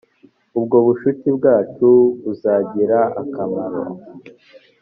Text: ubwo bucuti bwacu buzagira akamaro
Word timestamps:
ubwo 0.57 0.75
bucuti 0.85 1.27
bwacu 1.37 1.89
buzagira 2.23 2.99
akamaro 3.21 3.81